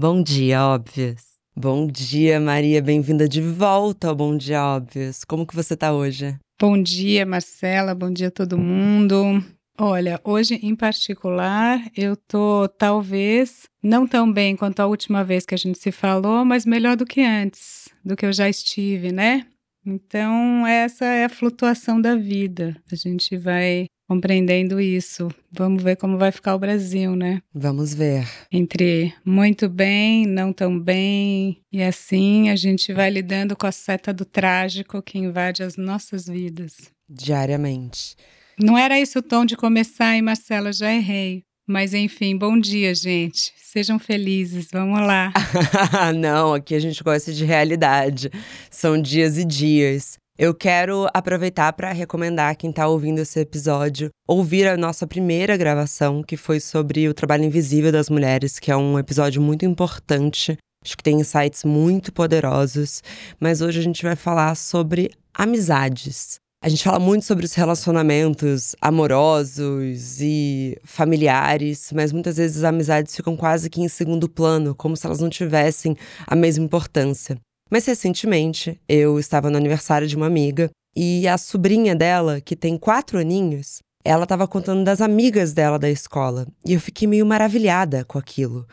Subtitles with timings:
[0.00, 1.24] Bom dia, óbvias.
[1.56, 5.24] Bom dia, Maria, bem-vinda de volta ao Bom Dia Óbvios.
[5.24, 6.38] Como que você tá hoje?
[6.56, 9.42] Bom dia, Marcela, bom dia todo mundo.
[9.76, 15.56] Olha, hoje em particular, eu tô talvez não tão bem quanto a última vez que
[15.56, 19.48] a gente se falou, mas melhor do que antes, do que eu já estive, né?
[19.84, 22.80] Então, essa é a flutuação da vida.
[22.92, 25.28] A gente vai compreendendo isso.
[25.52, 27.42] Vamos ver como vai ficar o Brasil, né?
[27.54, 28.26] Vamos ver.
[28.50, 34.12] Entre muito bem, não tão bem, e assim a gente vai lidando com a seta
[34.12, 36.74] do trágico que invade as nossas vidas.
[37.08, 38.16] Diariamente.
[38.58, 40.72] Não era esse o tom de começar, hein, Marcela?
[40.72, 41.44] Já errei.
[41.66, 43.52] Mas enfim, bom dia, gente.
[43.62, 45.30] Sejam felizes, vamos lá.
[46.16, 48.30] Não, aqui a gente gosta de realidade.
[48.70, 50.18] São dias e dias.
[50.40, 56.22] Eu quero aproveitar para recomendar quem está ouvindo esse episódio ouvir a nossa primeira gravação,
[56.22, 60.56] que foi sobre o trabalho invisível das mulheres, que é um episódio muito importante.
[60.84, 63.02] Acho que tem insights muito poderosos,
[63.40, 66.36] mas hoje a gente vai falar sobre amizades.
[66.62, 73.16] A gente fala muito sobre os relacionamentos amorosos e familiares, mas muitas vezes as amizades
[73.16, 77.36] ficam quase que em segundo plano, como se elas não tivessem a mesma importância.
[77.70, 82.76] Mas recentemente eu estava no aniversário de uma amiga e a sobrinha dela, que tem
[82.76, 86.46] quatro aninhos, ela estava contando das amigas dela da escola.
[86.66, 88.66] E eu fiquei meio maravilhada com aquilo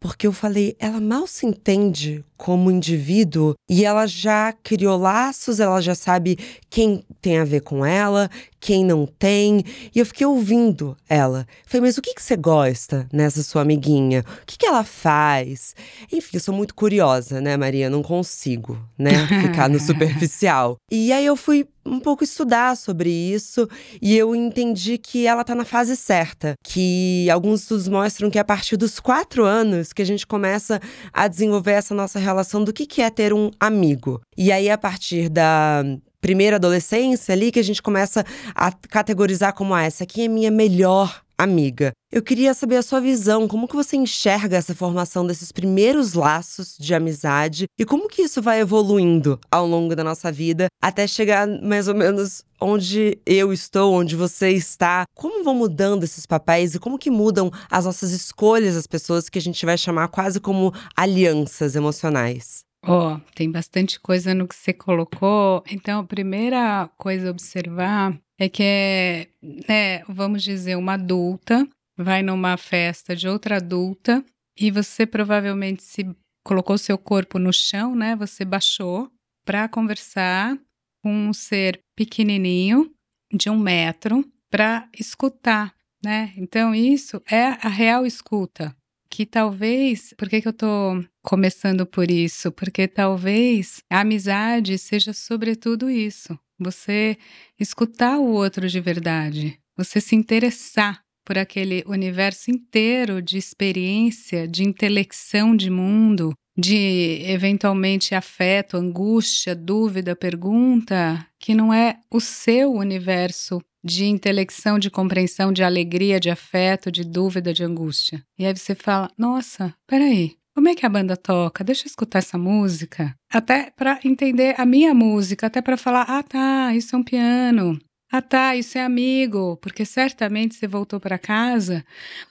[0.00, 5.80] porque eu falei, ela mal se entende como indivíduo e ela já criou laços, ela
[5.80, 6.38] já sabe
[6.70, 8.30] quem tem a ver com ela,
[8.60, 9.64] quem não tem.
[9.94, 11.46] E eu fiquei ouvindo ela.
[11.66, 14.24] Falei, mas o que, que você gosta nessa sua amiguinha?
[14.42, 15.74] O que, que ela faz?
[16.12, 17.90] Enfim, eu sou muito curiosa, né, Maria?
[17.90, 19.10] Não consigo, né,
[19.42, 20.76] ficar no superficial.
[20.90, 23.66] E aí eu fui um pouco estudar sobre isso
[24.00, 26.54] e eu entendi que ela tá na fase certa.
[26.62, 30.80] Que alguns estudos mostram que a partir dos quatro anos que a gente começa
[31.12, 34.20] a desenvolver essa nossa relação do que, que é ter um amigo.
[34.36, 35.82] E aí, a partir da
[36.20, 38.24] primeira adolescência ali que a gente começa
[38.54, 41.92] a categorizar como ah, essa aqui é minha melhor amiga.
[42.10, 46.76] Eu queria saber a sua visão, como que você enxerga essa formação desses primeiros laços
[46.78, 51.46] de amizade e como que isso vai evoluindo ao longo da nossa vida até chegar
[51.46, 55.04] mais ou menos onde eu estou, onde você está.
[55.14, 59.38] Como vão mudando esses papéis e como que mudam as nossas escolhas, as pessoas que
[59.38, 62.67] a gente vai chamar quase como alianças emocionais?
[62.84, 65.64] Ó, oh, tem bastante coisa no que você colocou.
[65.68, 72.22] Então, a primeira coisa a observar é que é, né, vamos dizer, uma adulta vai
[72.22, 74.24] numa festa de outra adulta
[74.56, 76.06] e você provavelmente se
[76.44, 78.14] colocou seu corpo no chão, né?
[78.16, 79.10] Você baixou
[79.44, 80.56] para conversar
[81.02, 82.92] com um ser pequenininho
[83.32, 86.32] de um metro para escutar, né?
[86.36, 88.74] Então isso é a real escuta
[89.10, 92.50] que talvez, por que, que eu tô começando por isso?
[92.50, 96.38] Porque talvez a amizade seja sobretudo isso.
[96.58, 97.18] Você
[97.60, 104.64] escutar o outro de verdade, você se interessar por aquele universo inteiro de experiência, de
[104.64, 113.60] intelecção de mundo, de eventualmente afeto, angústia, dúvida, pergunta, que não é o seu universo
[113.84, 118.24] de intelecção, de compreensão, de alegria, de afeto, de dúvida, de angústia.
[118.38, 120.37] E aí você fala: nossa, peraí.
[120.58, 121.62] Como é que a banda toca?
[121.62, 123.14] Deixa eu escutar essa música.
[123.32, 127.78] Até para entender a minha música, até para falar: ah, tá, isso é um piano.
[128.10, 131.84] Ah, tá, isso é amigo, porque certamente você voltou para casa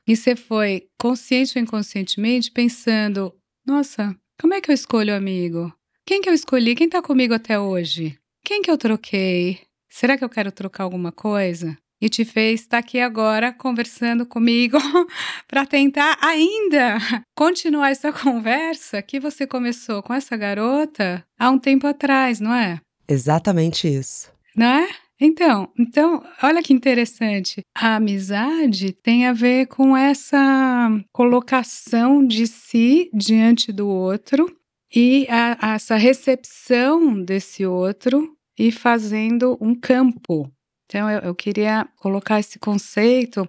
[0.06, 3.34] e você foi consciente ou inconscientemente pensando:
[3.66, 5.74] nossa, como é que eu escolho amigo?
[6.06, 6.76] Quem que eu escolhi?
[6.76, 8.20] Quem tá comigo até hoje?
[8.44, 9.62] Quem que eu troquei?
[9.90, 11.78] Será que eu quero trocar alguma coisa?
[12.00, 14.78] E te fez estar aqui agora conversando comigo
[15.48, 16.98] para tentar ainda
[17.36, 22.80] continuar essa conversa que você começou com essa garota há um tempo atrás, não é?
[23.08, 24.32] Exatamente isso.
[24.56, 24.90] Não é?
[25.20, 27.62] Então, então, olha que interessante.
[27.76, 34.56] A amizade tem a ver com essa colocação de si diante do outro
[34.94, 40.52] e a, a essa recepção desse outro e fazendo um campo.
[40.88, 43.48] Então, eu, eu queria colocar esse conceito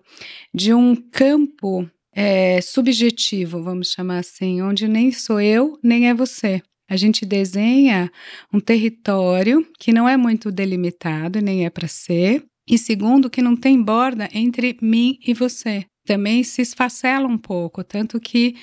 [0.52, 6.61] de um campo é, subjetivo, vamos chamar assim, onde nem sou eu, nem é você.
[6.90, 8.11] A gente desenha
[8.52, 13.55] um território que não é muito delimitado, nem é para ser, e segundo, que não
[13.55, 15.85] tem borda entre mim e você.
[16.05, 18.56] Também se esfacela um pouco, tanto que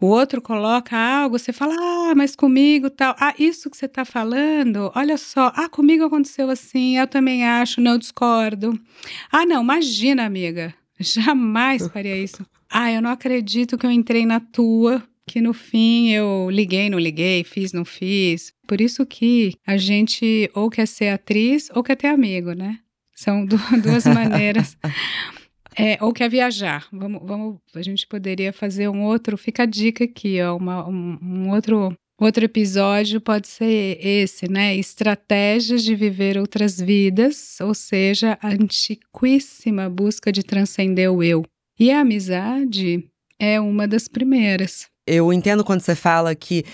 [0.00, 3.14] o outro coloca algo, você fala, ah, mas comigo tal.
[3.18, 7.80] Ah, isso que você está falando, olha só, ah, comigo aconteceu assim, eu também acho,
[7.80, 8.78] não discordo.
[9.32, 12.44] Ah, não, imagina, amiga, jamais faria isso.
[12.68, 16.98] Ah, eu não acredito que eu entrei na tua que no fim eu liguei, não
[16.98, 18.52] liguei, fiz, não fiz.
[18.66, 22.78] Por isso que a gente ou quer ser atriz ou quer ter amigo, né?
[23.14, 24.76] São duas maneiras.
[25.78, 26.86] É, ou quer viajar.
[26.90, 29.36] Vamos, vamos, a gente poderia fazer um outro.
[29.36, 34.74] Fica a dica aqui, ó, uma, um, um outro Outro episódio pode ser esse, né?
[34.74, 41.44] Estratégias de viver outras vidas, ou seja, a antiquíssima busca de transcender o eu.
[41.78, 43.06] E a amizade
[43.38, 44.86] é uma das primeiras.
[45.06, 46.64] Eu entendo quando você fala que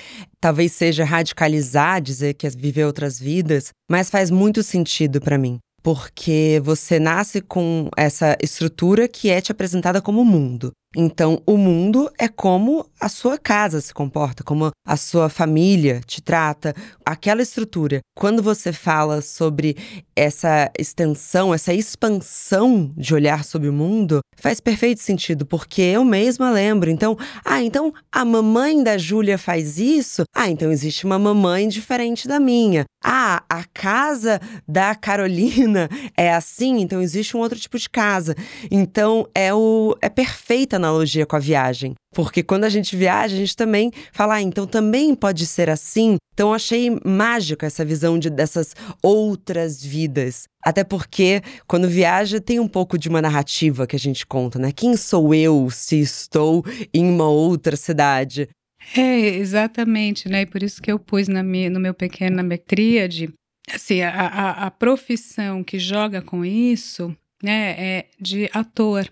[0.40, 5.58] talvez seja radicalizar dizer que é viver outras vidas, mas faz muito sentido para mim
[5.82, 10.73] porque você nasce com essa estrutura que é te apresentada como mundo.
[10.97, 16.21] Então, o mundo é como a sua casa se comporta, como a sua família te
[16.21, 16.75] trata,
[17.05, 18.00] aquela estrutura.
[18.17, 19.77] Quando você fala sobre
[20.15, 26.50] essa extensão, essa expansão de olhar sobre o mundo, faz perfeito sentido, porque eu mesma
[26.50, 26.91] lembro.
[26.91, 30.25] Então, ah, então a mamãe da Júlia faz isso?
[30.35, 32.85] Ah, então existe uma mamãe diferente da minha.
[33.03, 38.37] Ah, a casa da Carolina é assim, então existe um outro tipo de casa.
[38.71, 41.94] Então, é o é perfeita analogia com a viagem.
[42.14, 46.17] Porque quando a gente viaja, a gente também fala, ah, então também pode ser assim.
[46.34, 50.44] Então achei mágica essa visão de, dessas outras vidas.
[50.64, 54.73] Até porque quando viaja tem um pouco de uma narrativa que a gente conta, né?
[54.73, 58.49] Quem sou eu se estou em uma outra cidade?
[58.96, 60.43] É, exatamente, né?
[60.43, 63.32] E por isso que eu pus na minha, no meu pequeno, na minha tríade,
[63.73, 69.08] assim, a, a, a profissão que joga com isso, né, é de ator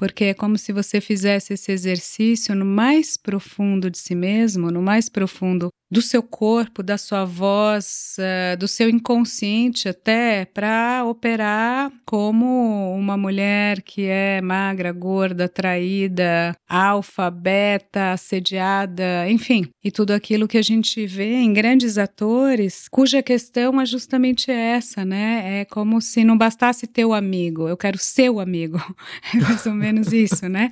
[0.00, 4.80] porque é como se você fizesse esse exercício no mais profundo de si mesmo, no
[4.80, 11.90] mais profundo do seu corpo, da sua voz, uh, do seu inconsciente até, para operar
[12.06, 20.46] como uma mulher que é magra, gorda, traída, alfa, beta, assediada, enfim, e tudo aquilo
[20.46, 25.60] que a gente vê em grandes atores, cuja questão é justamente essa, né?
[25.60, 28.78] É como se não bastasse ter o amigo, eu quero ser o amigo,
[29.34, 30.70] é mais ou menos isso, né?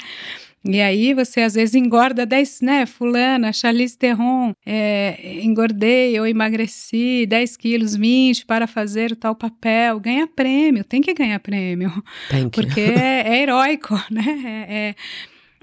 [0.64, 2.86] E aí você às vezes engorda 10, né?
[2.86, 10.00] Fulana, Charlize Theron, é, engordei ou emagreci 10 quilos, 20 para fazer o tal papel.
[10.00, 12.02] Ganha prêmio, tem que ganhar prêmio.
[12.28, 12.60] Tem que.
[12.60, 14.66] Porque é, é heróico, né?
[14.68, 14.94] É,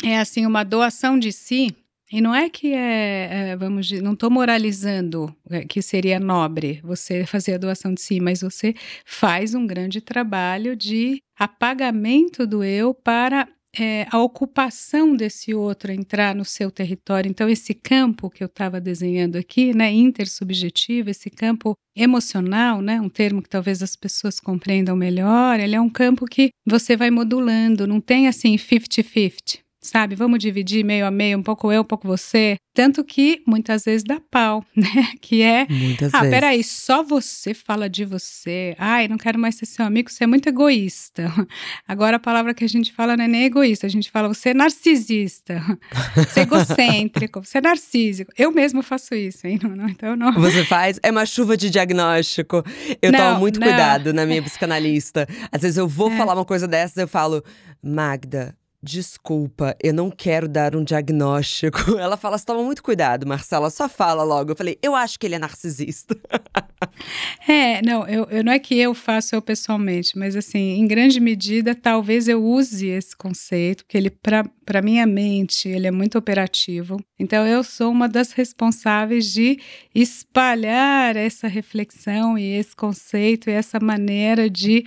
[0.07, 1.75] é, é, assim, uma doação de si.
[2.11, 6.79] E não é que é, é vamos dizer, não estou moralizando é, que seria nobre
[6.83, 12.63] você fazer a doação de si, mas você faz um grande trabalho de apagamento do
[12.63, 17.29] eu para é, a ocupação desse outro entrar no seu território.
[17.29, 23.09] Então, esse campo que eu estava desenhando aqui, né, intersubjetivo, esse campo emocional, né, um
[23.09, 27.87] termo que talvez as pessoas compreendam melhor, ele é um campo que você vai modulando,
[27.87, 30.15] não tem assim 50-50 sabe?
[30.15, 32.57] Vamos dividir meio a meio, um pouco eu, um pouco você.
[32.73, 35.13] Tanto que muitas vezes dá pau, né?
[35.21, 35.65] Que é.
[35.69, 36.35] Muitas ah, vezes.
[36.35, 38.75] peraí, só você fala de você.
[38.77, 41.31] Ai, não quero mais ser seu amigo, você é muito egoísta.
[41.87, 44.49] Agora a palavra que a gente fala não é nem egoísta, a gente fala você
[44.49, 45.61] é narcisista,
[46.15, 48.31] você é egocêntrico, você é narcísico.
[48.37, 49.59] Eu mesmo faço isso, hein?
[49.63, 50.33] Não, não, então não.
[50.33, 50.99] Você faz?
[51.01, 52.63] É uma chuva de diagnóstico.
[53.01, 53.67] Eu não, tomo muito não.
[53.67, 55.27] cuidado na minha psicanalista.
[55.51, 56.17] Às vezes eu vou é.
[56.17, 57.43] falar uma coisa dessas, eu falo,
[57.81, 58.55] Magda,
[58.87, 61.79] Desculpa, eu não quero dar um diagnóstico.
[61.97, 64.51] Ela fala: você toma muito cuidado, Marcela, só fala logo.
[64.51, 66.15] Eu falei: eu acho que ele é narcisista.
[67.47, 71.19] É, não, eu, eu, não é que eu faço eu pessoalmente, mas assim, em grande
[71.19, 74.45] medida, talvez eu use esse conceito, porque ele, para
[74.81, 76.97] minha mente, ele é muito operativo.
[77.19, 79.59] Então, eu sou uma das responsáveis de
[79.93, 84.85] espalhar essa reflexão e esse conceito e essa maneira de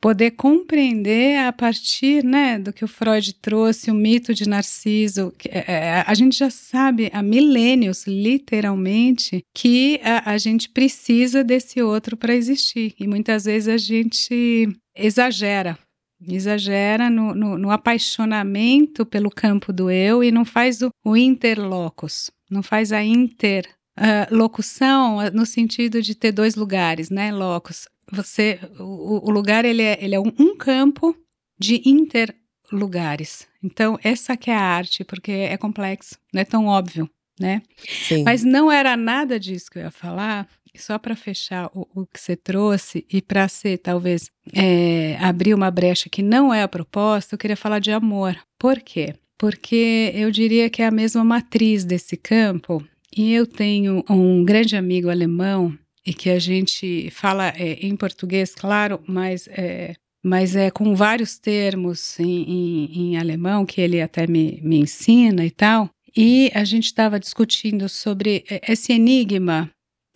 [0.00, 5.32] poder compreender a partir né, do que o Freud trouxe, o mito de Narciso.
[5.48, 11.82] É, é, a gente já sabe há milênios, literalmente, que a, a gente precisa desse
[11.82, 12.94] outro para existir.
[12.98, 15.78] E muitas vezes a gente exagera
[16.26, 22.30] exagera no, no, no, apaixonamento pelo campo do eu e não faz o, o interlocus,
[22.50, 29.28] não faz a interlocução uh, no sentido de ter dois lugares, né, locus você o,
[29.28, 31.16] o lugar ele é, ele é um, um campo
[31.58, 33.46] de interlugares.
[33.62, 37.08] Então essa que é a arte, porque é complexo, não é tão óbvio,
[37.38, 37.62] né?
[37.76, 38.24] Sim.
[38.24, 40.48] Mas não era nada disso que eu ia falar.
[40.78, 45.70] Só para fechar o, o, que você trouxe e para ser talvez é, abrir uma
[45.70, 48.36] brecha que não é a proposta, eu queria falar de amor.
[48.58, 49.14] Por quê?
[49.36, 52.84] Porque eu diria que é a mesma matriz desse campo.
[53.16, 58.54] E eu tenho um grande amigo alemão e que a gente fala é, em português,
[58.54, 64.26] claro, mas é, mas é com vários termos em, em, em, alemão que ele até
[64.26, 65.90] me, me ensina e tal.
[66.16, 69.70] E a gente estava discutindo sobre esse enigma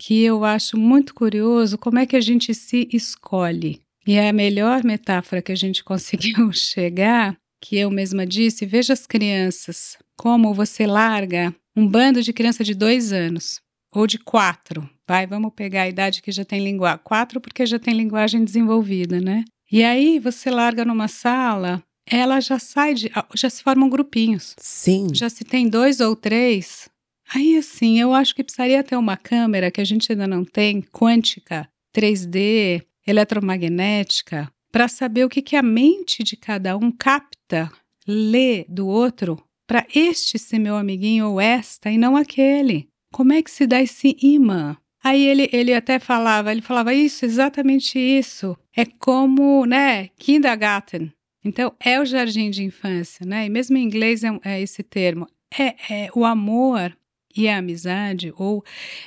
[0.05, 3.81] que eu acho muito curioso, como é que a gente se escolhe.
[4.05, 8.95] E é a melhor metáfora que a gente conseguiu chegar, que eu mesma disse, veja
[8.95, 13.61] as crianças, como você larga um bando de criança de dois anos,
[13.95, 17.79] ou de quatro, vai, vamos pegar a idade que já tem linguagem, quatro porque já
[17.79, 19.45] tem linguagem desenvolvida, né?
[19.71, 21.81] E aí você larga numa sala,
[22.11, 24.57] ela já sai de, já se formam grupinhos.
[24.59, 25.09] Sim.
[25.15, 26.91] Já se tem dois ou três.
[27.35, 30.83] Aí assim, eu acho que precisaria ter uma câmera que a gente ainda não tem,
[30.83, 37.71] quântica, 3D, eletromagnética, para saber o que, que a mente de cada um capta,
[38.07, 42.89] lê do outro, para este ser meu amiguinho ou esta e não aquele.
[43.13, 44.77] Como é que se dá esse imã?
[45.03, 48.57] Aí ele, ele até falava, ele falava isso, exatamente isso.
[48.77, 51.13] É como, né, kindergarten.
[51.45, 53.47] Então, é o jardim de infância, né?
[53.47, 55.27] E mesmo em inglês é, é esse termo.
[55.59, 56.97] É, é o amor
[57.37, 58.65] e a amizade, ou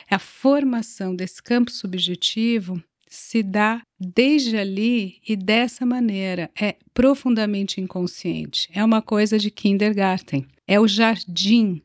[0.10, 6.50] a formação desse campo subjetivo, se dá desde ali e dessa maneira.
[6.60, 8.70] É profundamente inconsciente.
[8.74, 10.46] É uma coisa de kindergarten.
[10.67, 11.82] É o jardim.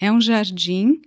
[0.00, 1.00] É um jardim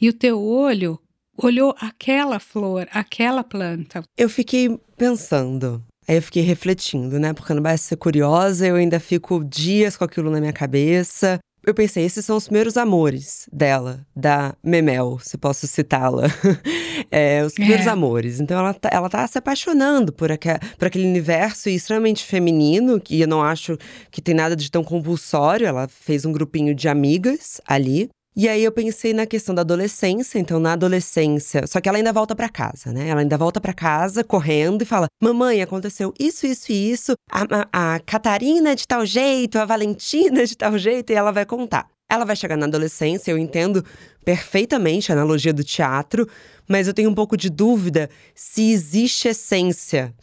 [0.00, 0.98] e o teu olho
[1.36, 4.02] olhou aquela flor, aquela planta.
[4.16, 5.84] Eu fiquei pensando.
[6.08, 7.34] Aí eu fiquei refletindo, né?
[7.34, 11.74] Porque não basta ser curiosa, eu ainda fico dias com aquilo na minha cabeça eu
[11.74, 16.24] pensei, esses são os primeiros amores dela, da Memel, se posso citá-la.
[17.10, 17.90] é, os primeiros é.
[17.90, 18.40] amores.
[18.40, 20.30] Então ela tá, ela tá se apaixonando por,
[20.78, 23.76] por aquele universo extremamente feminino, que eu não acho
[24.10, 25.66] que tem nada de tão compulsório.
[25.66, 28.08] Ela fez um grupinho de amigas ali.
[28.36, 32.12] E aí eu pensei na questão da adolescência, então na adolescência, só que ela ainda
[32.12, 33.08] volta para casa, né?
[33.08, 37.14] Ela ainda volta para casa correndo e fala: "Mamãe, aconteceu isso, isso e isso.
[37.30, 41.44] A, a, a Catarina de tal jeito, a Valentina de tal jeito", e ela vai
[41.44, 41.88] contar.
[42.08, 43.84] Ela vai chegar na adolescência, eu entendo
[44.24, 46.26] perfeitamente a analogia do teatro,
[46.68, 50.14] mas eu tenho um pouco de dúvida se existe essência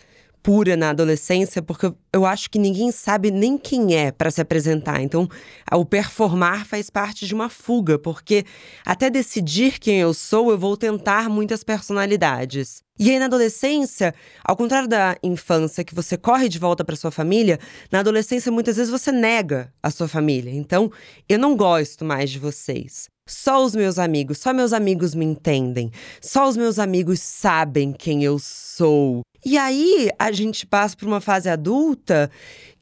[0.45, 5.01] pura na adolescência, porque eu acho que ninguém sabe nem quem é para se apresentar.
[5.01, 5.27] Então,
[5.73, 8.45] o performar faz parte de uma fuga, porque
[8.85, 12.83] até decidir quem eu sou, eu vou tentar muitas personalidades.
[12.99, 17.09] E aí na adolescência, ao contrário da infância que você corre de volta para sua
[17.09, 17.59] família,
[17.91, 20.51] na adolescência muitas vezes você nega a sua família.
[20.51, 20.91] Então,
[21.27, 23.07] eu não gosto mais de vocês.
[23.27, 25.91] Só os meus amigos, só meus amigos me entendem.
[26.21, 29.23] Só os meus amigos sabem quem eu sou.
[29.45, 32.31] E aí a gente passa por uma fase adulta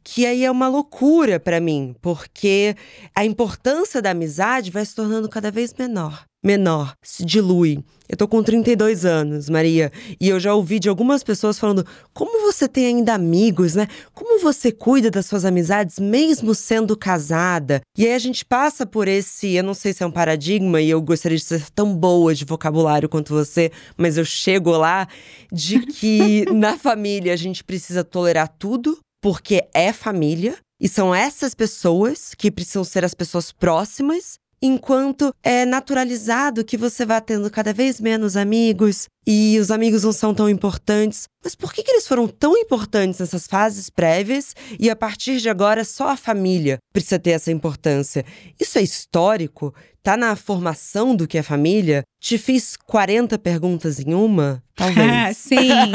[0.01, 2.75] que aí é uma loucura para mim, porque
[3.15, 7.79] a importância da amizade vai se tornando cada vez menor menor, se dilui.
[8.07, 12.41] Eu tô com 32 anos, Maria, e eu já ouvi de algumas pessoas falando: como
[12.41, 13.88] você tem ainda amigos, né?
[14.13, 17.81] Como você cuida das suas amizades mesmo sendo casada?
[17.97, 20.89] E aí a gente passa por esse, eu não sei se é um paradigma, e
[20.89, 25.07] eu gostaria de ser tão boa de vocabulário quanto você, mas eu chego lá
[25.51, 30.57] de que na família a gente precisa tolerar tudo, porque é família.
[30.81, 37.05] E são essas pessoas que precisam ser as pessoas próximas enquanto é naturalizado que você
[37.05, 41.27] vá tendo cada vez menos amigos e os amigos não são tão importantes.
[41.43, 45.50] Mas por que, que eles foram tão importantes nessas fases prévias e a partir de
[45.50, 48.24] agora só a família precisa ter essa importância?
[48.58, 49.75] Isso é histórico?
[50.01, 52.03] Tá na formação do que é família?
[52.22, 54.63] Te fiz 40 perguntas em uma?
[54.75, 55.36] Talvez.
[55.43, 55.91] Sim.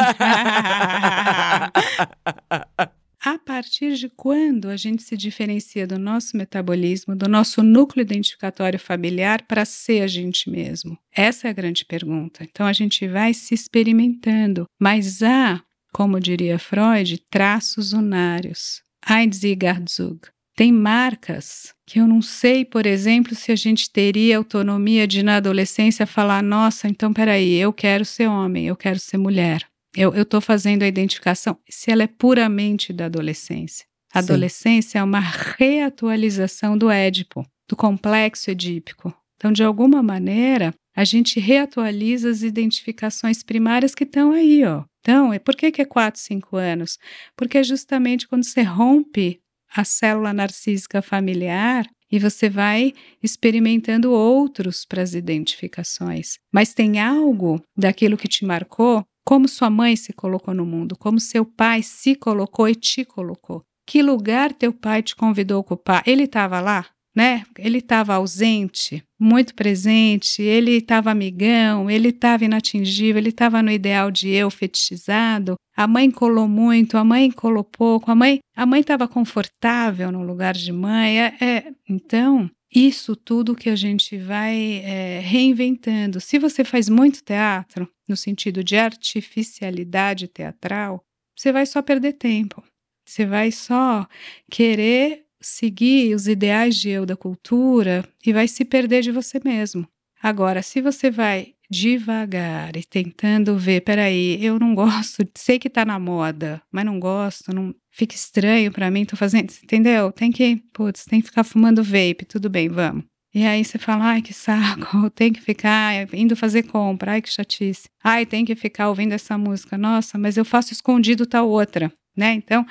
[3.25, 8.79] a partir de quando a gente se diferencia do nosso metabolismo, do nosso núcleo identificatório
[8.79, 10.99] familiar para ser a gente mesmo?
[11.13, 12.45] Essa é a grande pergunta.
[12.45, 15.61] Então a gente vai se experimentando, mas há,
[15.93, 18.83] como diria Freud, traços unários.
[19.09, 20.21] Einzigardzug.
[20.59, 25.37] Tem marcas que eu não sei, por exemplo, se a gente teria autonomia de na
[25.37, 29.65] adolescência falar: nossa, então peraí, eu quero ser homem, eu quero ser mulher.
[30.01, 33.85] Eu estou fazendo a identificação se ela é puramente da adolescência.
[34.15, 39.13] A adolescência é uma reatualização do Édipo, do complexo edípico.
[39.35, 44.85] Então, de alguma maneira, a gente reatualiza as identificações primárias que estão aí, ó.
[45.01, 46.97] Então, por que, que é 4, 5 anos?
[47.37, 49.41] Porque é justamente quando você rompe
[49.75, 56.39] a célula narcísica familiar e você vai experimentando outros para as identificações.
[56.53, 61.21] Mas tem algo daquilo que te marcou como sua mãe se colocou no mundo, como
[61.21, 63.63] seu pai se colocou e te colocou.
[63.87, 66.03] Que lugar teu pai te convidou a ocupar?
[66.07, 67.43] Ele estava lá, né?
[67.59, 74.11] Ele estava ausente, muito presente, ele estava amigão, ele estava inatingível, ele estava no ideal
[74.11, 75.57] de eu fetichizado.
[75.77, 80.23] A mãe colou muito, a mãe colou pouco, a mãe a mãe estava confortável no
[80.23, 81.21] lugar de mãe.
[81.21, 86.21] É, é, então, isso tudo que a gente vai é, reinventando.
[86.21, 91.03] Se você faz muito teatro, no sentido de artificialidade teatral,
[91.37, 92.63] você vai só perder tempo.
[93.07, 94.07] Você vai só
[94.51, 99.89] querer seguir os ideais de eu da cultura e vai se perder de você mesmo.
[100.21, 105.85] Agora, se você vai devagar e tentando ver, peraí, eu não gosto, sei que tá
[105.85, 110.13] na moda, mas não gosto, não fica estranho para mim, tô fazendo, entendeu?
[110.13, 113.05] Tem que, putz, tem que ficar fumando vape, tudo bem, vamos.
[113.35, 117.31] E aí você fala, ai que saco, tem que ficar indo fazer compra, ai que
[117.31, 117.89] chatice.
[118.03, 119.77] Ai, tem que ficar ouvindo essa música.
[119.77, 122.33] Nossa, mas eu faço escondido tal outra, né?
[122.33, 122.65] Então,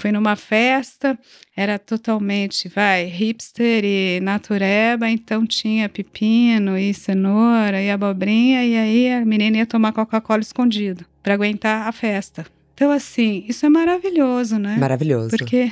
[0.00, 1.18] Fui numa festa,
[1.54, 9.12] era totalmente, vai, hipster e natureba, então tinha pepino e cenoura e abobrinha, e aí
[9.12, 12.46] a menina ia tomar Coca-Cola escondido para aguentar a festa.
[12.72, 14.78] Então, assim, isso é maravilhoso, né?
[14.78, 15.36] Maravilhoso.
[15.36, 15.70] Porque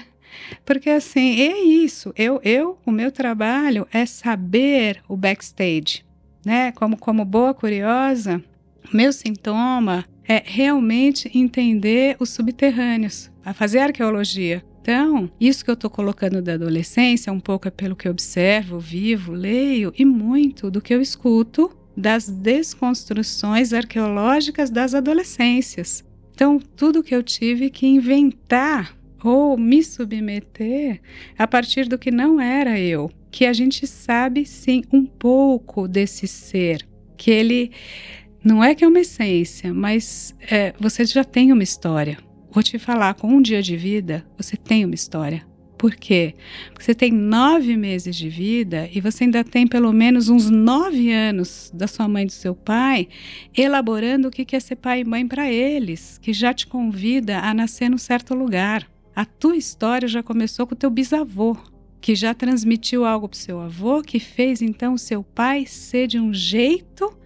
[0.62, 2.12] porque assim, é isso.
[2.14, 6.04] Eu, eu, o meu trabalho é saber o backstage,
[6.44, 6.70] né?
[6.72, 8.44] Como como boa curiosa,
[8.92, 14.62] meu sintoma é realmente entender os subterrâneos, a fazer arqueologia.
[14.82, 18.78] Então, isso que eu estou colocando da adolescência, um pouco é pelo que eu observo,
[18.78, 26.04] vivo, leio e muito do que eu escuto das desconstruções arqueológicas das adolescências.
[26.32, 31.00] Então, tudo que eu tive que inventar ou me submeter
[31.36, 36.28] a partir do que não era eu, que a gente sabe sim um pouco desse
[36.28, 37.72] ser, que ele
[38.42, 42.18] não é que é uma essência, mas é, você já tem uma história.
[42.50, 45.46] Vou te falar, com um dia de vida, você tem uma história.
[45.78, 46.34] Por quê?
[46.70, 51.12] Porque você tem nove meses de vida e você ainda tem pelo menos uns nove
[51.12, 53.08] anos da sua mãe e do seu pai
[53.56, 57.54] elaborando o que é ser pai e mãe para eles, que já te convida a
[57.54, 58.90] nascer num certo lugar.
[59.14, 61.56] A tua história já começou com o teu bisavô,
[62.00, 66.08] que já transmitiu algo para o seu avô, que fez então o seu pai ser
[66.08, 67.16] de um jeito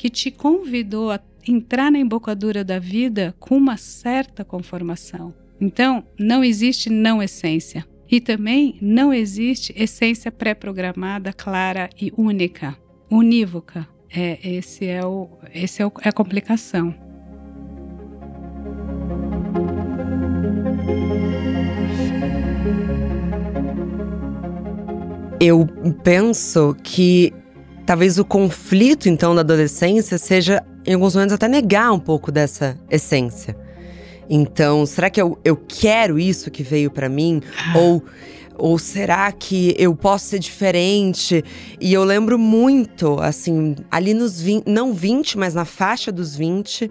[0.00, 5.34] que te convidou a entrar na embocadura da vida com uma certa conformação.
[5.60, 7.86] Então, não existe não essência.
[8.10, 12.74] E também não existe essência pré-programada, clara e única,
[13.10, 13.86] unívoca.
[14.10, 16.94] É, esse é, o, esse é, o, é a complicação.
[25.38, 25.66] Eu
[26.02, 27.34] penso que
[27.90, 32.78] talvez o conflito, então, da adolescência seja, em alguns momentos, até negar um pouco dessa
[32.88, 33.56] essência.
[34.28, 37.42] Então, será que eu, eu quero isso que veio para mim?
[37.58, 37.78] Ah.
[37.78, 38.04] Ou,
[38.56, 41.44] ou será que eu posso ser diferente?
[41.80, 46.88] E eu lembro muito, assim, ali nos 20, não 20, mas na faixa dos 20,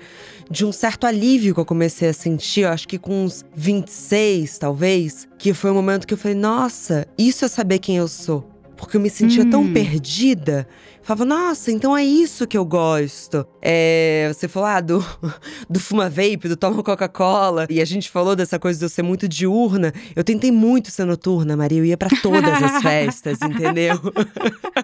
[0.51, 4.57] de um certo alívio que eu comecei a sentir, eu acho que com uns 26,
[4.57, 8.07] talvez, que foi o um momento que eu falei: nossa, isso é saber quem eu
[8.09, 8.58] sou.
[8.79, 9.49] Porque eu me sentia hum.
[9.49, 10.67] tão perdida
[11.09, 13.43] Falava, nossa, então é isso que eu gosto.
[13.61, 15.03] É, você falou ah, do,
[15.67, 17.65] do fuma vape, do toma Coca-Cola.
[17.67, 19.91] E a gente falou dessa coisa de eu ser muito diurna.
[20.15, 21.79] Eu tentei muito ser noturna, Maria.
[21.79, 23.99] Eu ia para todas as festas, entendeu?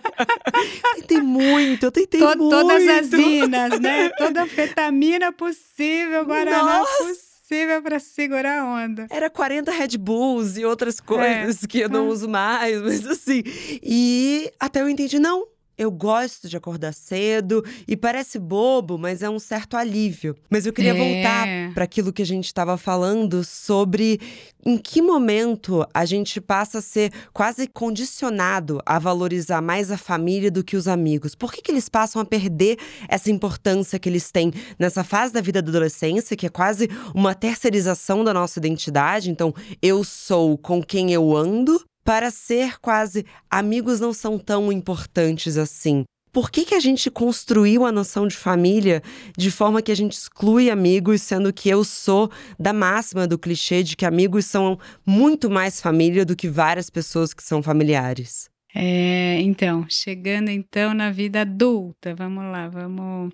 [0.95, 2.49] tentei muito, eu tentei to muito.
[2.49, 4.09] Todas as inas, né?
[4.17, 7.24] Toda anfetamina possível, Guaraná Nossa.
[7.45, 9.05] Possível para segurar a onda.
[9.09, 11.67] Era 40 Red Bulls e outras coisas é.
[11.67, 13.43] que eu não uso mais, mas assim.
[13.83, 15.45] E até eu entendi, não,
[15.77, 20.35] eu gosto de acordar cedo e parece bobo, mas é um certo alívio.
[20.49, 20.97] Mas eu queria é.
[20.97, 24.19] voltar para aquilo que a gente estava falando sobre
[24.65, 30.49] em que momento a gente passa a ser quase condicionado a valorizar mais a família
[30.49, 31.35] do que os amigos.
[31.35, 35.41] Por que, que eles passam a perder essa importância que eles têm nessa fase da
[35.41, 39.29] vida da adolescência, que é quase uma terceirização da nossa identidade?
[39.29, 45.57] Então, eu sou com quem eu ando para ser quase amigos não são tão importantes
[45.57, 46.05] assim.
[46.31, 49.01] Por que, que a gente construiu a noção de família
[49.37, 53.81] de forma que a gente exclui amigos, sendo que eu sou da máxima do clichê
[53.81, 58.49] de que amigos são muito mais família do que várias pessoas que são familiares?
[58.77, 63.31] É, então, chegando então na vida adulta, vamos lá, vamos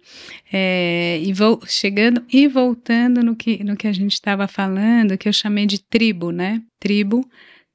[0.54, 5.28] é, e vou, chegando e voltando no que, no que a gente estava falando, que
[5.28, 6.62] eu chamei de tribo, né?
[6.80, 7.28] Tribo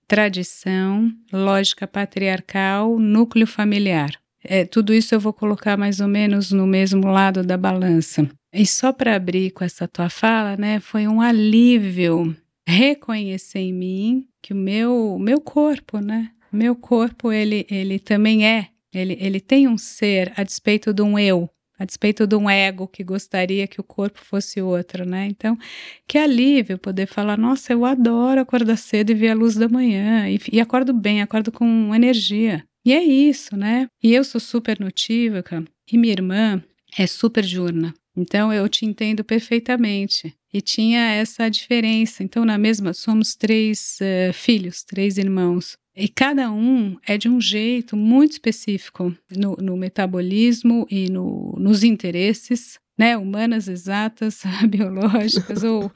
[0.07, 4.11] tradição, lógica patriarcal, núcleo familiar.
[4.43, 8.29] É, tudo isso eu vou colocar mais ou menos no mesmo lado da balança.
[8.53, 14.29] E só para abrir com essa tua fala, né, foi um alívio reconhecer em mim
[14.41, 19.69] que o meu, meu corpo, né, meu corpo ele, ele também é, ele, ele tem
[19.69, 23.81] um ser a despeito de um eu, a despeito de um ego que gostaria que
[23.81, 25.27] o corpo fosse outro, né?
[25.27, 25.59] Então,
[26.07, 30.29] que alívio poder falar: nossa, eu adoro acordar cedo e ver a luz da manhã,
[30.29, 32.65] e, e acordo bem, acordo com energia.
[32.85, 33.89] E é isso, né?
[34.03, 36.63] E eu sou super notívaca e minha irmã
[36.97, 37.93] é super diurna.
[38.17, 40.35] Então eu te entendo perfeitamente.
[40.53, 42.23] E tinha essa diferença.
[42.23, 45.77] Então, na mesma, somos três uh, filhos, três irmãos.
[45.97, 51.83] E cada um é de um jeito muito específico no, no metabolismo e no, nos
[51.83, 55.93] interesses né, humanas exatas, biológicas, ou,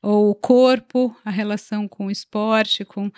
[0.00, 3.10] ou o corpo, a relação com o esporte, com,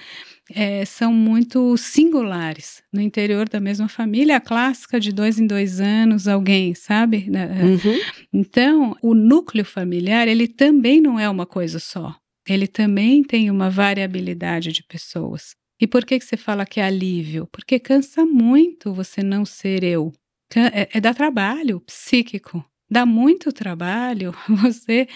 [0.51, 2.83] é, são muito singulares.
[2.93, 7.31] No interior da mesma família, a clássica de dois em dois anos, alguém, sabe?
[7.35, 7.65] É.
[7.65, 8.01] Uhum.
[8.33, 12.17] Então, o núcleo familiar, ele também não é uma coisa só.
[12.49, 15.55] Ele também tem uma variabilidade de pessoas.
[15.81, 17.47] E por que, que você fala que é alívio?
[17.53, 20.13] Porque cansa muito você não ser eu.
[20.55, 25.09] É, é dar trabalho psíquico, Dá muito trabalho você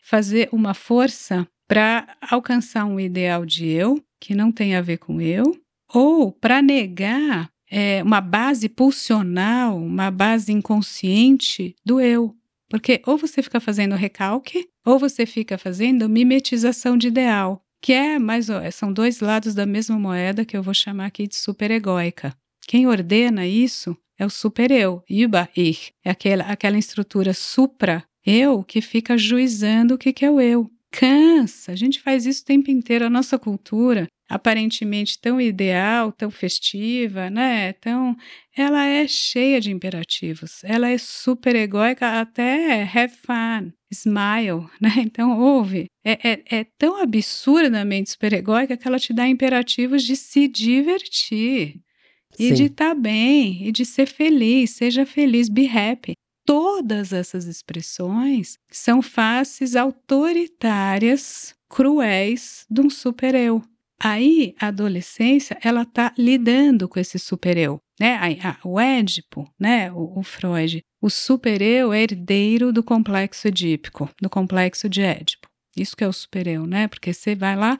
[0.00, 5.20] fazer uma força para alcançar um ideal de eu que não tem a ver com
[5.20, 5.44] eu,
[5.92, 12.34] ou para negar é, uma base pulsional, uma base inconsciente do eu.
[12.68, 18.18] Porque ou você fica fazendo recalque, ou você fica fazendo mimetização de ideal, que é
[18.18, 22.34] mais são dois lados da mesma moeda que eu vou chamar aqui de superegóica.
[22.66, 29.94] Quem ordena isso é o super-eu, Über-Ich, é aquela, aquela estrutura supra-eu que fica juizando
[29.94, 30.70] o que, que é o eu.
[30.90, 36.30] Cansa, a gente faz isso o tempo inteiro, a nossa cultura, aparentemente tão ideal, tão
[36.30, 37.74] festiva, né?
[37.74, 38.16] Tão,
[38.56, 44.94] ela é cheia de imperativos, ela é super egóica até have fun, smile, né?
[44.98, 50.16] Então, ouve, é, é, é tão absurdamente super egóica que ela te dá imperativos de
[50.16, 51.80] se divertir
[52.38, 52.54] e Sim.
[52.54, 56.12] de estar tá bem, e de ser feliz, seja feliz, be happy.
[56.46, 63.62] Todas essas expressões são faces autoritárias, cruéis de um super-eu.
[64.00, 67.80] Aí, a adolescência, ela está lidando com esse super-eu.
[68.00, 68.16] Né?
[68.64, 69.90] O Édipo, né?
[69.92, 75.48] o, o Freud, o super-eu é herdeiro do complexo edípico, do complexo de Édipo.
[75.76, 76.88] Isso que é o super-eu, né?
[76.88, 77.78] Porque você vai lá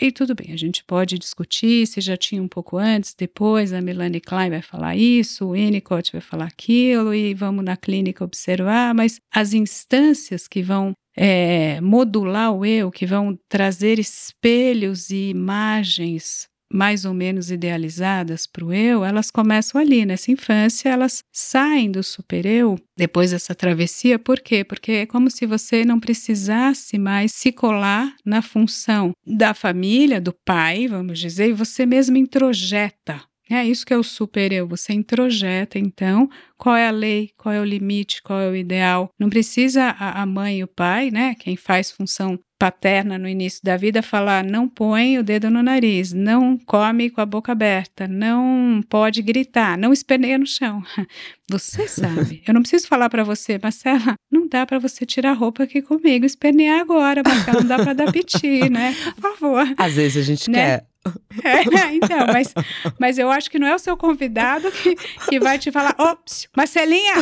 [0.00, 3.80] e tudo bem, a gente pode discutir se já tinha um pouco antes, depois, a
[3.80, 8.94] Melanie Klein vai falar isso, o Winnicott vai falar aquilo, e vamos na clínica observar,
[8.94, 16.51] mas as instâncias que vão é, modular o eu, que vão trazer espelhos e imagens
[16.72, 22.02] mais ou menos idealizadas para o eu, elas começam ali, nessa infância, elas saem do
[22.02, 24.18] super-eu depois dessa travessia.
[24.18, 24.64] Por quê?
[24.64, 30.32] Porque é como se você não precisasse mais se colar na função da família, do
[30.32, 33.20] pai, vamos dizer, e você mesmo introjeta
[33.54, 34.66] é isso que é o super-eu.
[34.68, 39.10] Você introjeta, então, qual é a lei, qual é o limite, qual é o ideal.
[39.18, 41.34] Não precisa a, mãe e o pai, né?
[41.34, 46.12] Quem faz função paterna no início da vida falar não põe o dedo no nariz,
[46.12, 50.80] não come com a boca aberta, não pode gritar, não esperneia no chão.
[51.50, 52.40] Você sabe.
[52.46, 56.24] Eu não preciso falar para você, Marcela, não dá para você tirar roupa aqui comigo,
[56.24, 58.94] espernear agora, Marcela, não dá para dar piti, né?
[59.20, 59.74] Por favor.
[59.76, 60.78] Às vezes a gente né?
[60.78, 60.86] quer.
[61.42, 62.54] É, então, mas,
[62.96, 64.94] mas eu acho que não é o seu convidado que,
[65.28, 67.14] que vai te falar, ops, Marcelinha,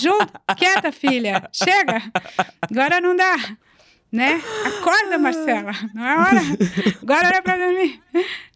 [0.00, 2.02] junto, quieta, filha, chega,
[2.68, 3.36] agora não dá
[4.14, 4.40] né?
[4.64, 6.40] Acorda, Marcela, não é hora,
[7.02, 8.00] agora é hora para dormir,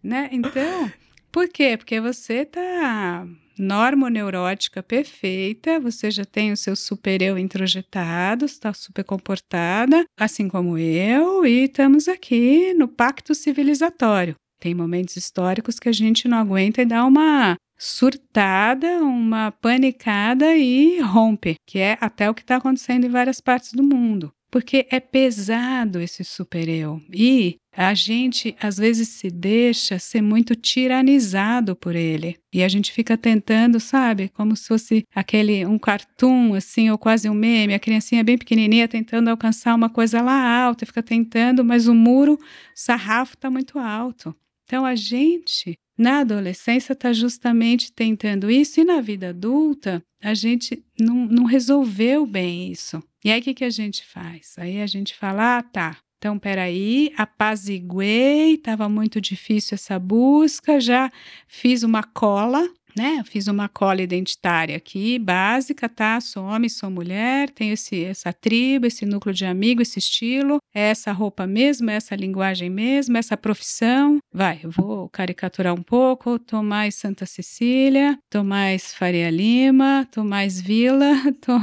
[0.01, 0.29] né?
[0.31, 0.93] Então,
[1.33, 1.77] por quê?
[1.77, 3.27] Porque você tá
[3.59, 11.45] normoneurótica perfeita, você já tem o seu super-eu introjetado, está super comportada, assim como eu,
[11.45, 14.37] e estamos aqui no pacto civilizatório.
[14.61, 21.01] Tem momentos históricos que a gente não aguenta e dá uma surtada, uma panicada e
[21.01, 25.01] rompe, que é até o que está acontecendo em várias partes do mundo porque é
[25.01, 27.01] pesado esse super-eu.
[27.13, 32.37] E a gente às vezes se deixa ser muito tiranizado por ele.
[32.53, 37.29] E a gente fica tentando, sabe, como se fosse aquele um cartoon assim, ou quase
[37.29, 41.87] um meme, a criancinha bem pequenininha tentando alcançar uma coisa lá alta, fica tentando, mas
[41.87, 42.39] o muro, o
[42.75, 44.35] sarrafo está muito alto.
[44.65, 50.85] Então a gente na adolescência está justamente tentando isso, e na vida adulta a gente
[50.99, 53.03] não, não resolveu bem isso.
[53.25, 54.55] E aí o que, que a gente faz?
[54.59, 61.11] Aí a gente fala: ah, tá, então, peraí, apaziguei, estava muito difícil essa busca, já
[61.47, 63.23] fiz uma cola, né?
[63.25, 66.21] Fiz uma cola identitária aqui, básica, tá?
[66.21, 71.13] Sou homem, sou mulher, tenho esse, essa tribo, esse núcleo de amigo, esse estilo, essa
[71.13, 74.19] roupa mesmo, essa linguagem mesmo, essa profissão.
[74.33, 80.25] Vai, eu vou caricaturar um pouco, tô mais Santa Cecília, tô mais Faria Lima, tô
[80.25, 81.59] mais Vila, tô,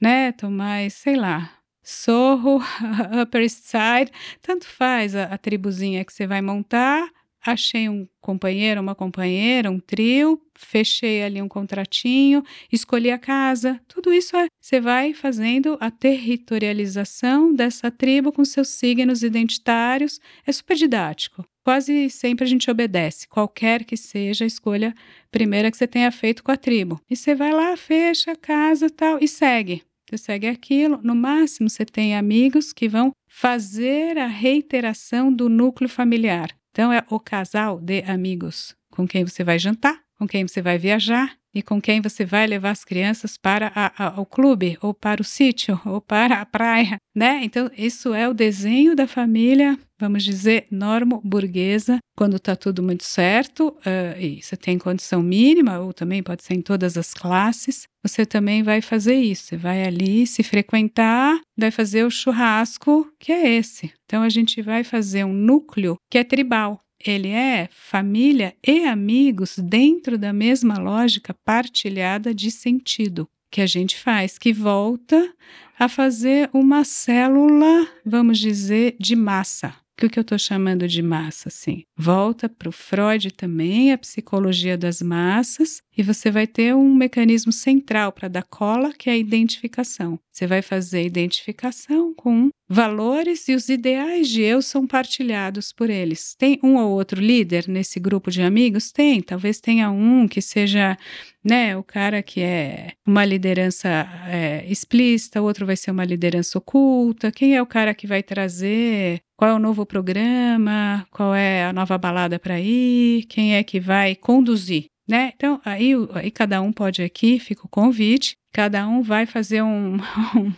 [0.00, 0.32] né?
[0.32, 1.50] Tô mais, sei lá,
[1.82, 2.62] Sorro,
[3.22, 4.10] Upper East Side,
[4.40, 7.06] tanto faz a, a tribuzinha que você vai montar,
[7.44, 13.80] achei um companheiro, uma companheira, um trio, fechei ali um contratinho, escolhi a casa.
[13.86, 20.20] Tudo isso é, você vai fazendo a territorialização dessa tribo com seus signos identitários.
[20.46, 21.44] É super didático.
[21.62, 24.94] Quase sempre a gente obedece, qualquer que seja a escolha
[25.30, 27.00] primeira que você tenha feito com a tribo.
[27.08, 29.82] E você vai lá, fecha a casa tal e segue.
[30.08, 31.00] Você segue aquilo.
[31.02, 36.54] No máximo, você tem amigos que vão fazer a reiteração do núcleo familiar.
[36.74, 40.76] Então, é o casal de amigos com quem você vai jantar, com quem você vai
[40.76, 44.92] viajar e com quem você vai levar as crianças para a, a, o clube, ou
[44.92, 47.38] para o sítio, ou para a praia, né?
[47.44, 53.68] Então, isso é o desenho da família, vamos dizer, normo-burguesa, quando está tudo muito certo,
[53.68, 58.26] uh, e você tem condição mínima, ou também pode ser em todas as classes, você
[58.26, 59.44] também vai fazer isso.
[59.44, 63.90] Você vai ali se frequentar, vai fazer o churrasco, que é esse.
[64.04, 69.58] Então, a gente vai fazer um núcleo que é tribal ele é família e amigos
[69.58, 75.32] dentro da mesma lógica partilhada de sentido que a gente faz, que volta
[75.78, 79.74] a fazer uma célula, vamos dizer, de massa.
[80.02, 81.84] O que eu estou chamando de massa, assim?
[81.96, 87.52] Volta para o Freud também, a psicologia das massas, e você vai ter um mecanismo
[87.52, 90.18] central para dar cola, que é a identificação.
[90.32, 96.34] Você vai fazer identificação com valores e os ideais de eu são partilhados por eles.
[96.36, 98.90] Tem um ou outro líder nesse grupo de amigos?
[98.90, 100.96] Tem, talvez tenha um que seja
[101.44, 103.88] né, o cara que é uma liderança
[104.26, 107.30] é, explícita, o outro vai ser uma liderança oculta.
[107.30, 111.72] Quem é o cara que vai trazer qual é o novo programa, qual é a
[111.72, 115.32] nova balada para ir, quem é que vai conduzir, né?
[115.36, 119.98] Então, aí, aí cada um pode aqui, fica o convite, cada um vai fazer um,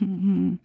[0.00, 0.58] um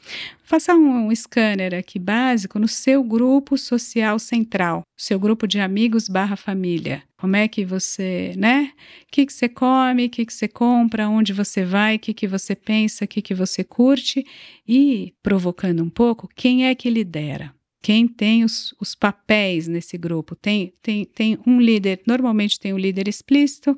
[0.44, 6.08] faça um, um scanner aqui básico no seu grupo social central, seu grupo de amigos
[6.08, 7.04] barra família.
[7.17, 8.72] Como é que você, né?
[9.04, 12.13] O que, que você come, o que, que você compra, onde você vai, o que,
[12.13, 14.26] que você pensa, o que, que você curte
[14.67, 17.54] e, provocando um pouco, quem é que lidera?
[17.82, 20.36] Quem tem os, os, papéis nesse grupo.
[20.36, 23.78] Tem, tem, tem um líder, normalmente tem um líder explícito,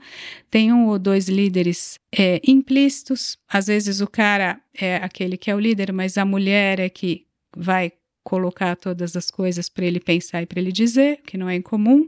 [0.52, 3.38] tem um ou dois líderes é, implícitos.
[3.48, 7.26] Às vezes o cara é aquele que é o líder, mas a mulher é que
[7.56, 11.56] vai colocar todas as coisas para ele pensar e para ele dizer, que não é
[11.56, 12.08] incomum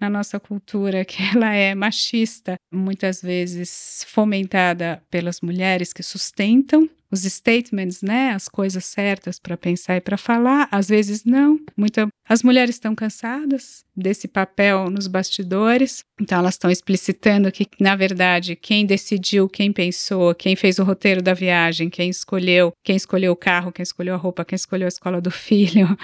[0.00, 7.22] na nossa cultura, que ela é machista, muitas vezes fomentada pelas mulheres que sustentam os
[7.22, 11.58] statements, né, as coisas certas para pensar e para falar, às vezes não.
[11.76, 17.96] Muita, as mulheres estão cansadas desse papel nos bastidores, então elas estão explicitando que, na
[17.96, 23.32] verdade, quem decidiu, quem pensou, quem fez o roteiro da viagem, quem escolheu, quem escolheu
[23.32, 25.96] o carro, quem escolheu a roupa, quem escolheu a escola do filho,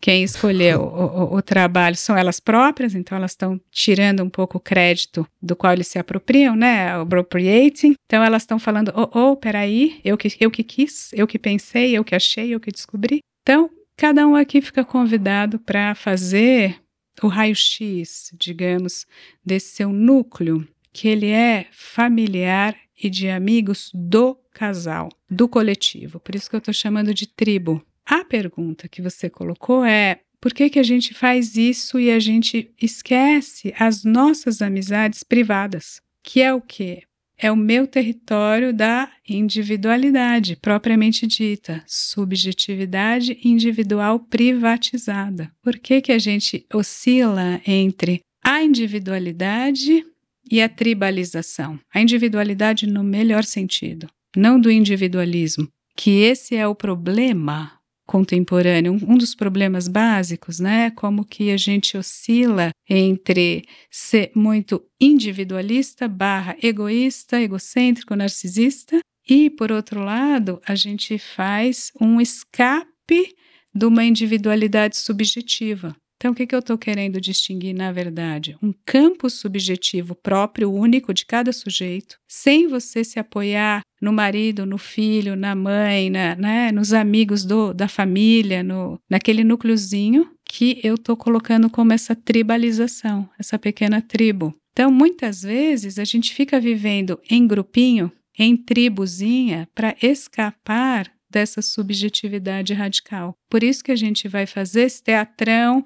[0.00, 4.58] quem escolheu o, o, o trabalho, são elas próprias, então elas estão tirando um pouco
[4.58, 7.94] o crédito do qual eles se apropriam, né, appropriating.
[8.06, 11.96] Então elas estão falando, oh, oh, peraí, eu que eu que quis, eu que pensei,
[11.96, 13.20] eu que achei, eu que descobri.
[13.42, 16.81] Então, cada um aqui fica convidado para fazer
[17.22, 19.06] o raio-x, digamos,
[19.44, 26.20] desse seu núcleo, que ele é familiar e de amigos do casal, do coletivo.
[26.20, 27.84] Por isso que eu estou chamando de tribo.
[28.04, 32.18] A pergunta que você colocou é: por que, que a gente faz isso e a
[32.18, 36.00] gente esquece as nossas amizades privadas?
[36.22, 37.04] Que é o quê?
[37.38, 45.50] É o meu território da individualidade propriamente dita, subjetividade individual privatizada.
[45.62, 50.04] Por que, que a gente oscila entre a individualidade
[50.50, 51.78] e a tribalização?
[51.92, 57.72] A individualidade no melhor sentido, não do individualismo, que esse é o problema
[58.06, 60.90] contemporâneo, um, dos problemas básicos, né?
[60.90, 69.70] Como que a gente oscila entre ser muito individualista barra egoísta, egocêntrico, narcisista, e por
[69.70, 73.34] outro lado, a gente faz um escape
[73.74, 75.94] de uma individualidade subjetiva.
[76.22, 78.56] Então, o que, que eu estou querendo distinguir, na verdade?
[78.62, 84.78] Um campo subjetivo próprio, único de cada sujeito, sem você se apoiar no marido, no
[84.78, 90.94] filho, na mãe, na, né, nos amigos do, da família, no, naquele núcleozinho que eu
[90.94, 94.54] estou colocando como essa tribalização, essa pequena tribo.
[94.70, 102.72] Então, muitas vezes, a gente fica vivendo em grupinho, em tribuzinha, para escapar dessa subjetividade
[102.74, 103.34] radical.
[103.50, 105.84] Por isso que a gente vai fazer esse teatrão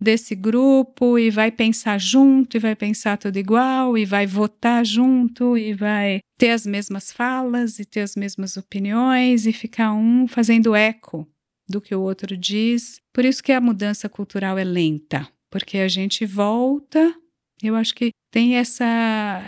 [0.00, 5.56] desse grupo e vai pensar junto e vai pensar tudo igual e vai votar junto
[5.56, 10.74] e vai ter as mesmas falas e ter as mesmas opiniões e ficar um fazendo
[10.74, 11.26] eco
[11.68, 12.96] do que o outro diz.
[13.14, 15.28] Por isso que a mudança cultural é lenta.
[15.50, 17.14] porque a gente volta.
[17.62, 18.84] Eu acho que tem essa.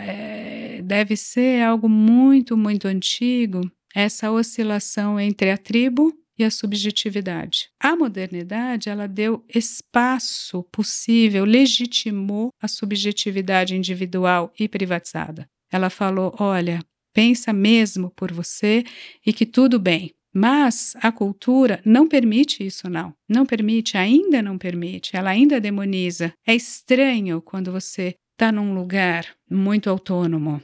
[0.07, 3.59] É, deve ser algo muito, muito antigo,
[3.95, 7.69] essa oscilação entre a tribo e a subjetividade.
[7.79, 15.47] A modernidade, ela deu espaço possível, legitimou a subjetividade individual e privatizada.
[15.71, 18.83] Ela falou: olha, pensa mesmo por você
[19.25, 20.11] e que tudo bem.
[20.37, 23.13] Mas a cultura não permite isso, não.
[23.27, 26.33] Não permite, ainda não permite, ela ainda demoniza.
[26.45, 30.61] É estranho quando você está num lugar muito autônomo,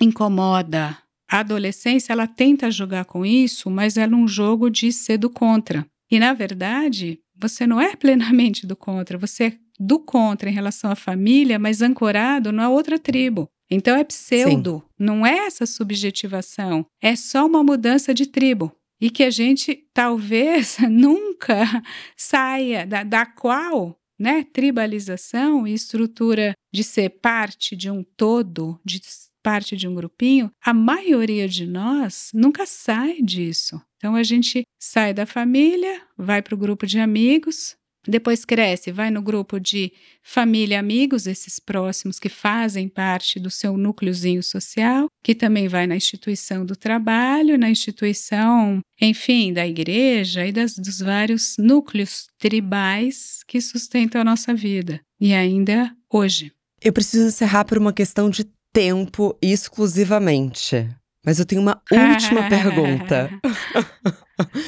[0.00, 0.98] incomoda,
[1.32, 5.86] a adolescência ela tenta jogar com isso, mas é um jogo de ser do contra.
[6.10, 10.90] E na verdade, você não é plenamente do contra, você é do contra em relação
[10.90, 13.48] à família, mas ancorado na outra tribo.
[13.70, 14.94] Então é pseudo, Sim.
[14.98, 18.70] não é essa subjetivação, é só uma mudança de tribo.
[19.00, 21.82] E que a gente talvez nunca
[22.14, 29.00] saia, da, da qual né, tribalização e estrutura de ser parte de um todo, de
[29.42, 33.80] parte de um grupinho, a maioria de nós nunca sai disso.
[33.96, 37.76] Então a gente sai da família, vai para o grupo de amigos,
[38.06, 43.76] depois cresce, vai no grupo de família, amigos, esses próximos que fazem parte do seu
[43.76, 50.50] núcleozinho social, que também vai na instituição do trabalho, na instituição, enfim, da igreja e
[50.50, 55.00] das, dos vários núcleos tribais que sustentam a nossa vida.
[55.20, 56.52] E ainda hoje.
[56.82, 60.88] Eu preciso encerrar por uma questão de tempo exclusivamente.
[61.24, 63.30] Mas eu tenho uma última pergunta.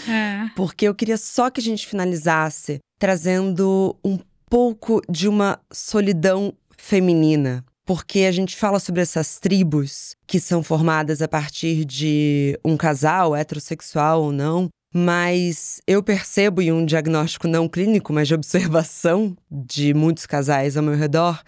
[0.08, 0.50] É.
[0.54, 7.64] Porque eu queria só que a gente finalizasse trazendo um pouco de uma solidão feminina.
[7.86, 13.36] Porque a gente fala sobre essas tribos que são formadas a partir de um casal,
[13.36, 19.92] heterossexual ou não, mas eu percebo em um diagnóstico não clínico, mas de observação de
[19.92, 21.42] muitos casais ao meu redor,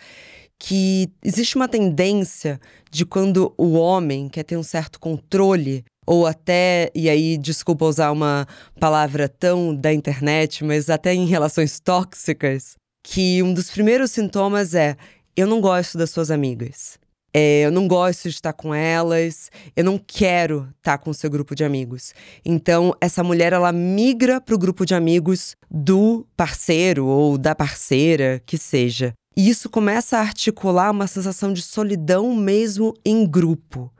[0.59, 6.90] que existe uma tendência de quando o homem quer ter um certo controle, ou até,
[6.95, 8.47] e aí desculpa usar uma
[8.79, 14.97] palavra tão da internet, mas até em relações tóxicas, que um dos primeiros sintomas é:
[15.37, 16.99] eu não gosto das suas amigas.
[17.38, 21.29] É, eu não gosto de estar com elas, eu não quero estar com o seu
[21.29, 22.14] grupo de amigos.
[22.42, 28.40] Então, essa mulher, ela migra para o grupo de amigos do parceiro ou da parceira,
[28.47, 29.12] que seja.
[29.37, 33.92] E isso começa a articular uma sensação de solidão mesmo em grupo.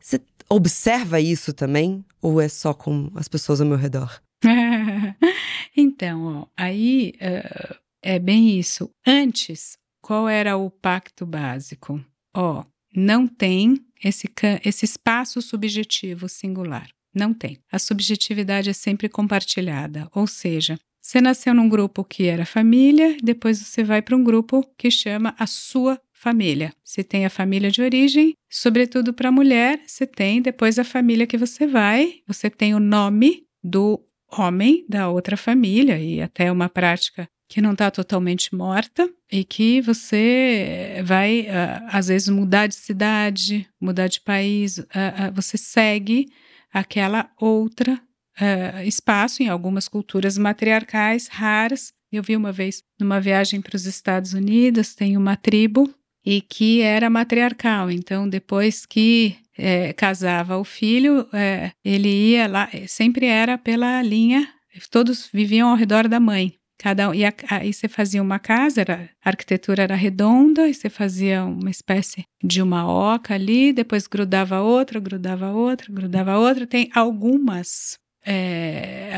[0.00, 2.04] Você observa isso também?
[2.22, 4.22] Ou é só com as pessoas ao meu redor?
[5.76, 8.90] então, ó, aí uh, é bem isso.
[9.06, 12.02] Antes, qual era o pacto básico?
[12.34, 14.28] Ó, não tem esse,
[14.64, 16.88] esse espaço subjetivo singular.
[17.14, 17.58] Não tem.
[17.70, 23.58] A subjetividade é sempre compartilhada, ou seja, você nasceu num grupo que era família, depois
[23.58, 26.72] você vai para um grupo que chama a sua família.
[26.82, 31.36] Você tem a família de origem, sobretudo para mulher, você tem depois a família que
[31.36, 37.28] você vai, você tem o nome do homem da outra família e até uma prática
[37.50, 43.68] que não está totalmente morta e que você vai ah, às vezes mudar de cidade,
[43.78, 46.28] mudar de país, ah, ah, você segue
[46.72, 48.00] aquela outra
[48.40, 51.92] uh, espaço em algumas culturas matriarcais raras.
[52.12, 55.92] Eu vi uma vez numa viagem para os Estados Unidos, tem uma tribo
[56.24, 57.90] e que era matriarcal.
[57.90, 64.48] Então, depois que é, casava o filho, é, ele ia lá, sempre era pela linha,
[64.90, 66.54] todos viviam ao redor da mãe.
[66.76, 70.90] Cada um, e aí você fazia uma casa, era, a arquitetura era redonda, e você
[70.90, 76.66] fazia uma espécie de uma oca ali, depois grudava outra, grudava outra, grudava outra.
[76.66, 79.12] Tem algumas é,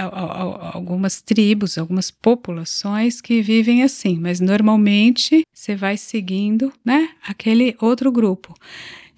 [0.73, 8.11] algumas tribos, algumas populações que vivem assim, mas normalmente você vai seguindo, né, aquele outro
[8.11, 8.55] grupo.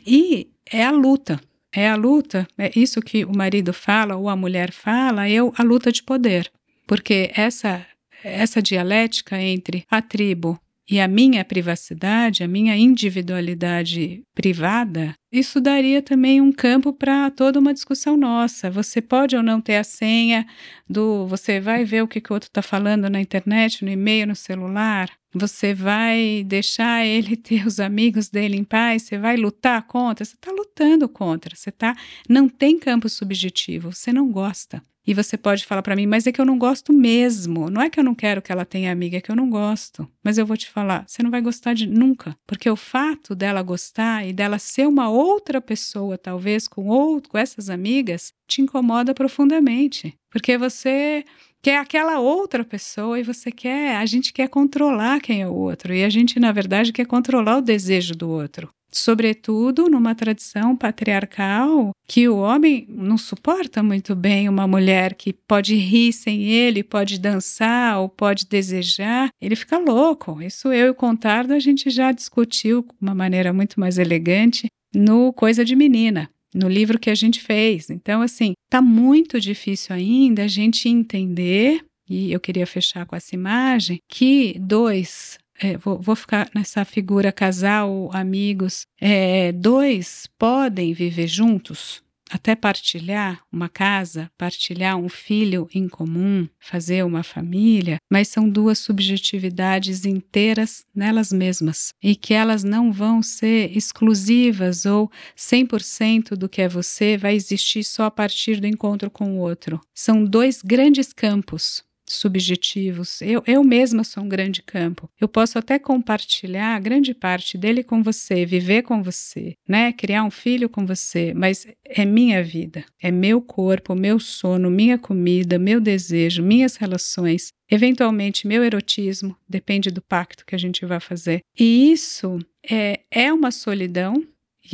[0.06, 1.40] E é a luta,
[1.72, 5.62] é a luta, é isso que o marido fala ou a mulher fala, é a
[5.62, 6.50] luta de poder,
[6.86, 7.86] porque essa
[8.24, 10.60] essa dialética entre a tribo
[10.90, 17.60] e a minha privacidade, a minha individualidade privada, isso daria também um campo para toda
[17.60, 18.70] uma discussão nossa.
[18.70, 20.46] Você pode ou não ter a senha
[20.88, 21.26] do.
[21.26, 24.36] Você vai ver o que, que o outro está falando na internet, no e-mail, no
[24.36, 25.10] celular.
[25.34, 29.02] Você vai deixar ele ter os amigos dele em paz?
[29.02, 30.24] Você vai lutar contra?
[30.24, 31.54] Você está lutando contra.
[31.54, 31.94] Você tá.
[32.26, 33.92] Não tem campo subjetivo.
[33.92, 34.82] Você não gosta.
[35.08, 37.70] E você pode falar para mim, mas é que eu não gosto mesmo.
[37.70, 40.06] Não é que eu não quero que ela tenha amiga, é que eu não gosto.
[40.22, 43.62] Mas eu vou te falar, você não vai gostar de nunca, porque o fato dela
[43.62, 49.14] gostar e dela ser uma outra pessoa, talvez com outro, com essas amigas, te incomoda
[49.14, 51.24] profundamente, porque você
[51.62, 55.94] quer aquela outra pessoa e você quer, a gente quer controlar quem é o outro
[55.94, 58.68] e a gente na verdade quer controlar o desejo do outro.
[58.90, 65.74] Sobretudo numa tradição patriarcal que o homem não suporta muito bem uma mulher que pode
[65.76, 70.40] rir sem ele, pode dançar ou pode desejar, ele fica louco.
[70.40, 74.68] Isso eu e o Contardo a gente já discutiu de uma maneira muito mais elegante
[74.94, 77.90] no Coisa de Menina no livro que a gente fez.
[77.90, 83.34] Então, assim, tá muito difícil ainda a gente entender, e eu queria fechar com essa
[83.34, 85.38] imagem, que dois.
[85.60, 88.86] É, vou, vou, ficar nessa figura casal, amigos.
[89.00, 97.04] É, dois podem viver juntos, até partilhar uma casa, partilhar um filho em comum, fazer
[97.04, 103.76] uma família, mas são duas subjetividades inteiras nelas mesmas e que elas não vão ser
[103.76, 109.32] exclusivas ou 100% do que é você vai existir só a partir do encontro com
[109.32, 109.80] o outro.
[109.94, 113.20] São dois grandes campos subjetivos.
[113.20, 115.08] Eu, eu mesma sou um grande campo.
[115.20, 119.92] Eu posso até compartilhar grande parte dele com você, viver com você, né?
[119.92, 124.98] Criar um filho com você, mas é minha vida, é meu corpo, meu sono, minha
[124.98, 131.00] comida, meu desejo, minhas relações, eventualmente meu erotismo, depende do pacto que a gente vai
[131.00, 131.40] fazer.
[131.58, 132.38] E isso
[132.68, 134.22] é, é uma solidão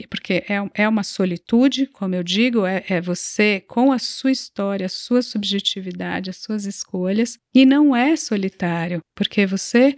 [0.08, 4.86] porque é, é uma solitude, como eu digo, é, é você com a sua história,
[4.86, 9.96] a sua subjetividade, as suas escolhas, e não é solitário, porque você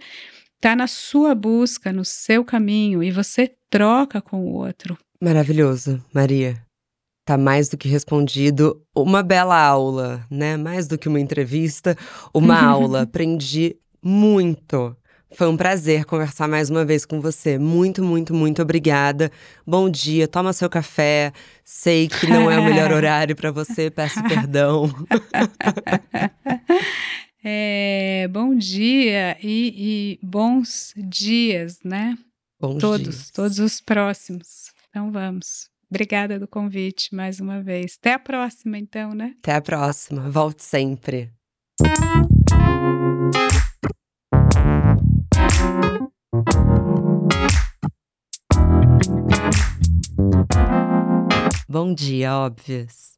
[0.55, 4.97] está na sua busca, no seu caminho, e você troca com o outro.
[5.21, 6.61] Maravilhoso, Maria.
[7.25, 8.81] Tá mais do que respondido.
[8.95, 10.55] Uma bela aula, né?
[10.55, 11.97] Mais do que uma entrevista,
[12.33, 13.01] uma aula.
[13.01, 14.95] Aprendi muito.
[15.33, 17.57] Foi um prazer conversar mais uma vez com você.
[17.57, 19.31] Muito, muito, muito obrigada.
[19.65, 21.33] Bom dia, toma seu café.
[21.63, 24.89] Sei que não é o melhor horário para você, peço perdão.
[27.49, 32.17] É, bom dia e, e, bons dias, né?
[32.59, 33.31] Bons todos, dias.
[33.31, 34.73] todos os próximos.
[34.89, 35.69] Então vamos.
[35.89, 37.95] Obrigada do convite mais uma vez.
[37.97, 39.33] Até a próxima, então, né?
[39.39, 40.29] Até a próxima.
[40.29, 41.31] Volte sempre.
[51.67, 53.15] Bom dia, óbvias.